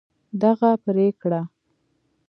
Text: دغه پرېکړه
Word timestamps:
دغه 0.41 0.69
پرېکړه 0.83 1.41